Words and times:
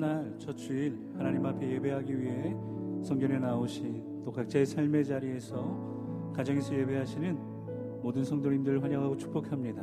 첫날 0.00 0.34
첫 0.38 0.56
주일 0.56 0.98
하나님 1.18 1.44
앞에 1.44 1.72
예배하기 1.72 2.18
위해 2.18 2.56
성전에 3.02 3.38
나오신 3.38 4.22
또 4.24 4.32
각자의 4.32 4.64
삶의 4.64 5.04
자리에서 5.04 6.32
가정에서 6.34 6.74
예배하시는 6.74 7.38
모든 8.02 8.24
성도님들 8.24 8.82
환영하고 8.82 9.18
축복합니다. 9.18 9.82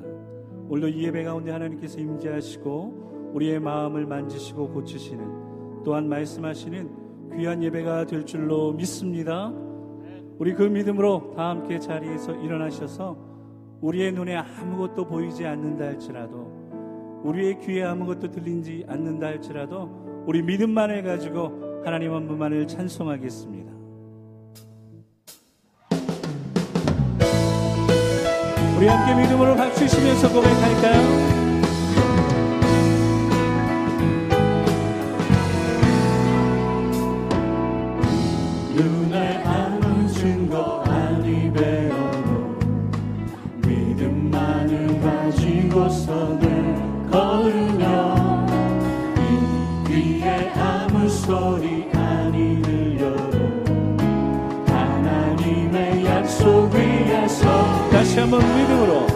오늘도 0.69 0.88
이 0.88 1.03
예배 1.05 1.23
가운데 1.23 1.51
하나님께서 1.51 1.99
임재하시고 1.99 3.31
우리의 3.35 3.59
마음을 3.59 4.07
만지시고 4.07 4.69
고치시는 4.69 5.83
또한 5.83 6.10
말씀하시는 6.10 7.38
귀한 7.38 7.62
예배가 7.62 8.08
될 8.08 8.26
줄로 8.26 8.74
믿습니다. 8.74 9.54
우리 10.40 10.56
그 10.56 10.63
믿음으로 10.63 11.34
다 11.36 11.49
함께 11.49 11.78
자리에서 11.78 12.34
일어나셔서 12.38 13.15
우리의 13.81 14.13
눈에 14.13 14.36
아무것도 14.36 15.06
보이지 15.06 15.46
않는다 15.46 15.86
할지라도 15.86 17.22
우리의 17.23 17.59
귀에 17.59 17.84
아무것도 17.84 18.31
들리지 18.31 18.86
않는다 18.88 19.27
할지라도 19.27 20.06
우리 20.27 20.41
믿음만을 20.41 21.03
가지고 21.03 21.81
하나님 21.85 22.13
한 22.13 22.27
분만을 22.27 22.67
찬송하겠습니다. 22.67 23.71
우리 28.77 28.88
함께 28.88 29.21
믿음으로 29.21 29.55
박수치면서 29.55 30.27
고백할까요? 30.33 31.36
다시 57.91 58.19
한번 58.19 58.39
믿음으로 58.39 59.07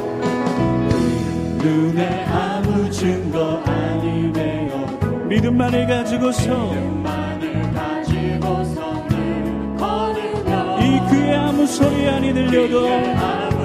눈에 1.57 2.25
아무 2.25 2.89
증거 2.91 3.61
아니되어 3.65 5.25
믿음만을 5.27 5.87
가지고서 5.87 6.73
믿음만을 6.73 7.73
가지고서 7.73 9.07
이 10.81 10.99
귀에 11.09 11.35
아무 11.35 11.65
소리 11.65 12.09
아니 12.09 12.33
들려도 12.33 13.60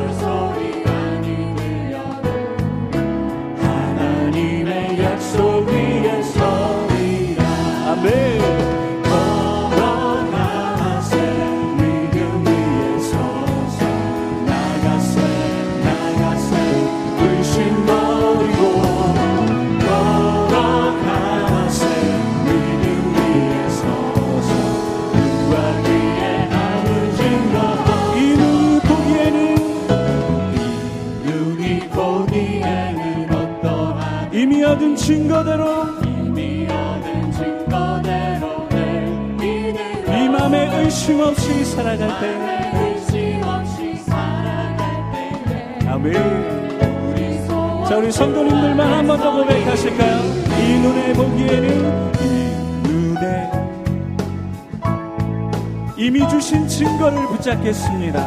맘에 40.96 41.04
의심 41.04 41.20
없이 41.20 41.64
살아갈 41.66 42.08
때. 42.20 42.34
아멘. 45.86 46.14
자 47.86 47.96
우리 47.98 48.10
성도님들만 48.10 48.92
한 48.92 49.06
번 49.06 49.18
더 49.18 49.30
고백하실까요? 49.32 50.16
이 50.58 50.78
눈에 50.80 51.12
보기에는 51.12 52.12
이 52.22 52.24
눈에. 52.88 53.50
이미 55.98 56.26
주신 56.28 56.66
증거를 56.66 57.26
붙잡겠습니다. 57.28 58.26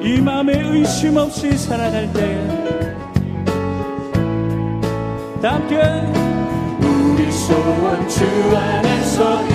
이 0.00 0.20
마음에 0.20 0.60
의심 0.60 1.16
없이 1.16 1.58
살아갈 1.58 2.10
때. 2.12 2.46
다 5.42 5.54
함께 5.54 5.76
우리 7.48 7.54
소원 9.04 9.46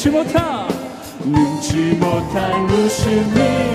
눈치 0.00 0.08
못하 0.08 0.66
눈치 1.22 1.76
못할 1.98 2.66
일이 2.70 3.69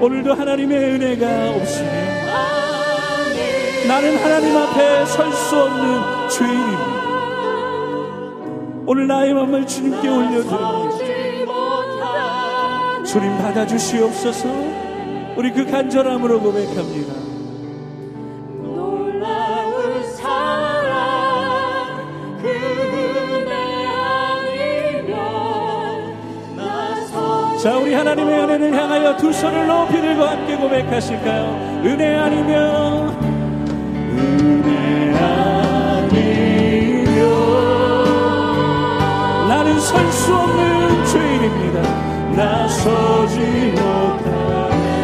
오늘도 0.00 0.34
하나님의 0.34 0.78
은혜가 0.78 1.50
없으면 1.50 2.24
나는 3.88 4.16
하나님 4.18 4.56
앞에 4.56 5.06
설 5.06 5.32
수 5.32 5.62
없는 5.62 6.28
죄인입니다. 6.30 7.04
오늘 8.86 9.06
나의 9.06 9.32
마음을 9.34 9.66
주님께 9.66 10.08
올려드립니다. 10.08 11.44
주님 13.04 13.38
받아주시옵소서 13.38 14.48
우리 15.36 15.52
그 15.52 15.64
간절함으로 15.70 16.40
고백합니다. 16.40 17.14
자, 27.62 27.78
우리 27.78 27.94
하나님의 27.94 28.40
은혜를 28.40 28.73
향하여 29.04 29.16
두 29.18 29.30
손을 29.32 29.66
높이 29.66 30.00
들고 30.00 30.24
함께 30.24 30.56
고백하실까요? 30.56 31.82
은혜 31.84 32.16
아니면 32.16 33.10
은혜 34.16 35.14
아니면 35.18 36.24
나는 39.48 39.78
설 39.78 40.10
수 40.10 40.34
없는 40.34 41.04
죄인입니다. 41.04 41.82
나서지 42.34 43.38
못하네. 43.76 44.94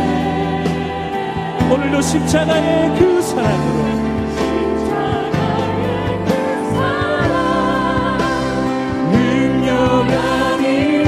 오늘도 1.70 2.00
십자가의 2.00 2.99
그 2.99 3.20
사랑으로 3.23 4.00
십자가의 9.12 11.05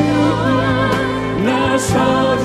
그나 1.43 1.79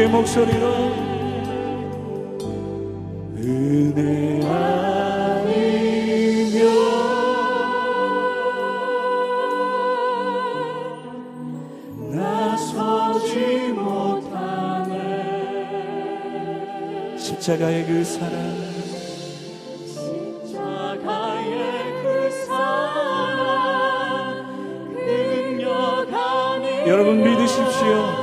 우리의 0.00 0.08
목소리로 0.08 0.66
은혜 3.36 4.40
아니면 4.46 5.60
나서지 12.12 13.72
못하네. 13.74 14.96
십자가의 17.18 17.86
그 17.86 18.02
사랑. 18.04 18.32
십자가의 20.46 21.50
그 22.02 22.08
여러분 26.86 27.22
믿으십시오. 27.22 28.19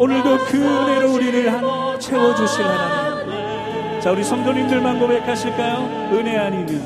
오늘도 0.00 0.38
그 0.46 0.56
은혜로 0.56 1.12
우리를 1.12 1.52
한- 1.52 2.00
채워주실 2.00 2.64
하나님. 2.64 4.00
자, 4.00 4.10
우리 4.12 4.24
성도님들만 4.24 4.98
고백하실까요? 4.98 6.10
은혜 6.16 6.38
아니면, 6.38 6.80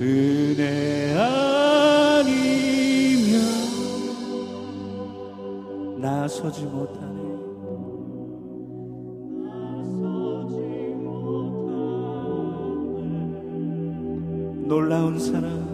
은혜 0.00 1.16
아니면, 2.20 2.30
나서지 6.00 6.66
못하네. 6.66 7.10
놀라운 14.66 15.18
사랑, 15.18 15.69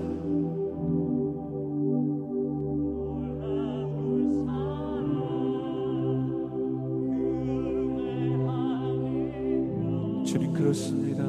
주님 10.27 10.53
그렇습니다. 10.53 11.25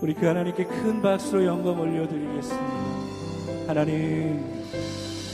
우리 0.00 0.14
그 0.14 0.24
하나님께 0.24 0.64
큰 0.64 1.02
박수로 1.02 1.44
영광 1.44 1.80
올려드리겠습니다. 1.80 3.66
하나님, 3.66 4.40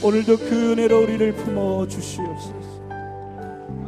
오늘도 0.02 0.36
그 0.38 0.72
은혜로 0.72 1.02
우리를 1.02 1.32
품어 1.34 1.86
주시옵소서. 1.86 2.80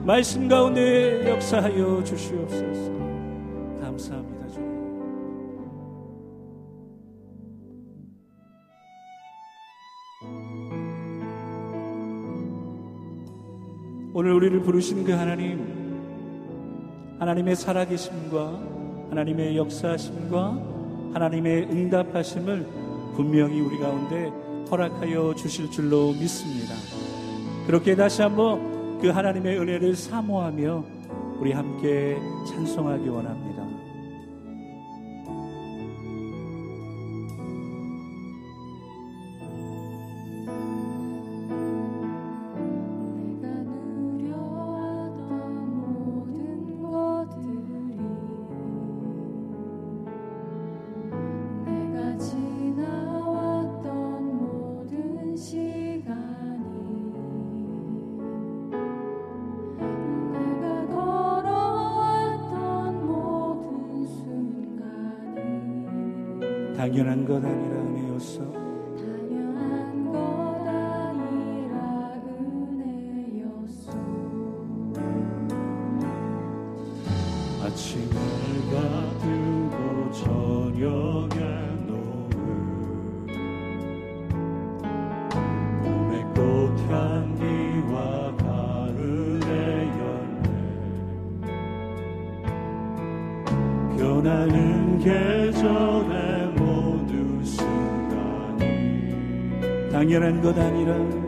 말씀 0.04 0.46
가운데 0.46 1.26
역사하여 1.30 2.04
주시옵소서. 2.04 2.93
오늘 14.16 14.32
우리를 14.32 14.60
부르신 14.60 15.02
그 15.02 15.10
하나님, 15.10 15.58
하나님의 17.18 17.56
살아계심과 17.56 18.60
하나님의 19.10 19.56
역사하심과 19.56 20.58
하나님의 21.14 21.64
응답하심을 21.64 22.64
분명히 23.16 23.60
우리 23.60 23.76
가운데 23.76 24.30
허락하여 24.70 25.34
주실 25.34 25.68
줄로 25.68 26.12
믿습니다. 26.12 26.74
그렇게 27.66 27.96
다시 27.96 28.22
한번 28.22 29.00
그 29.00 29.08
하나님의 29.08 29.58
은혜를 29.58 29.96
사모하며 29.96 30.84
우리 31.40 31.50
함께 31.50 32.16
찬송하기 32.46 33.08
원합니다. 33.08 33.53
당연한 66.94 67.26
것 67.26 67.44
아니라 67.44 67.74
은혜였어. 67.80 68.38
당연한 68.52 70.12
것 70.12 70.14
아니라 70.68 71.74
은혜였소 72.78 73.90
아침을 77.64 78.14
가두고 78.70 80.12
저녁에 80.12 81.34
변하는 93.96 94.98
계 95.00 95.33
당연한 100.04 100.42
것 100.42 100.58
아니라 100.58 101.23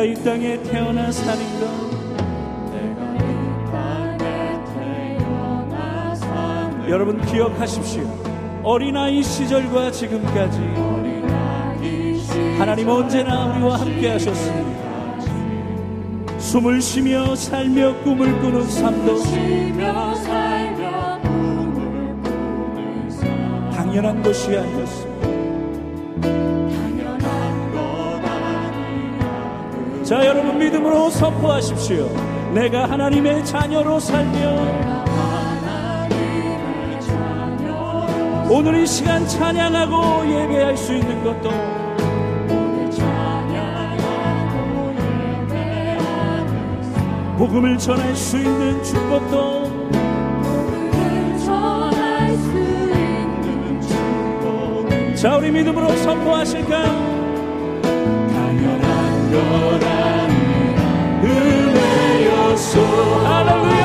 내가 0.00 0.04
이 0.04 0.14
땅에 0.24 0.62
태어나 0.62 1.12
사는 1.12 1.44
것 1.60 1.90
여러분 6.88 7.20
기억하십시오. 7.26 8.02
어린아이 8.64 9.22
시절과 9.22 9.90
지금까지 9.92 10.58
하나님 12.58 12.88
언제나 12.88 13.46
우리와 13.46 13.80
함께 13.80 14.08
하셨습니다. 14.10 14.80
숨을 16.38 16.80
쉬며 16.80 17.36
살며 17.36 18.02
꿈을 18.02 18.40
꾸는 18.40 18.64
삶도 18.64 19.22
당연한 23.72 24.22
것이 24.22 24.56
아니었습니다. 24.56 25.10
자, 30.10 30.26
여러분 30.26 30.58
믿음으로 30.58 31.08
선포하십시오. 31.08 32.08
내가 32.52 32.90
하나님의 32.90 33.44
자녀로 33.44 34.00
살며 34.00 34.90
오늘 38.50 38.82
이 38.82 38.86
시간 38.88 39.24
찬양하고 39.24 40.26
예배할 40.26 40.76
수 40.76 40.96
있는 40.96 41.22
것도 41.22 41.50
복음을 47.38 47.78
전할 47.78 48.16
수 48.16 48.36
있는 48.36 48.82
축복도 48.82 49.70
자 55.14 55.36
우리 55.36 55.52
믿음으로 55.52 55.88
선포하실까요? 55.98 56.84
당연한 58.34 59.30
것 59.30 59.90
아니라 59.90 59.99
은혜 62.60 63.79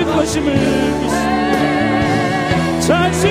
것임을 0.00 0.54
믿습니다. 0.54 2.80
잘수 2.80 3.28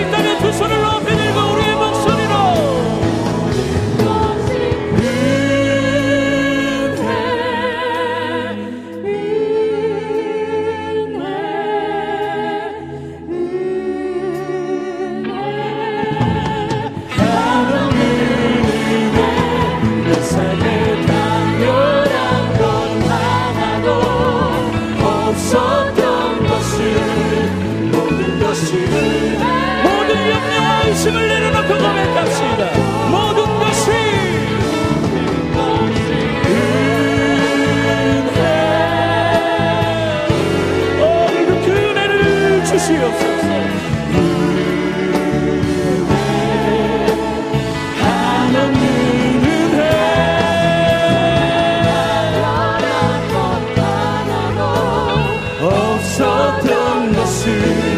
to 57.44 57.91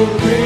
okay 0.00 0.39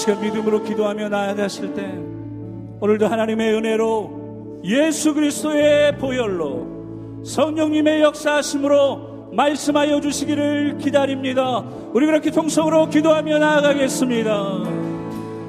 시간 0.00 0.18
믿음으로 0.22 0.62
기도하며 0.62 1.10
나아가실 1.10 1.74
때 1.74 1.82
오늘도 2.80 3.06
하나님의 3.06 3.52
은혜로 3.52 4.62
예수 4.64 5.12
그리스도의 5.12 5.98
보혈로 5.98 7.22
성령님의 7.26 8.00
역사하심으로 8.00 9.32
말씀하여 9.34 10.00
주시기를 10.00 10.78
기다립니다. 10.78 11.62
우리 11.92 12.06
그렇게 12.06 12.30
통성으로 12.30 12.88
기도하며 12.88 13.38
나아가겠습니다. 13.40 14.79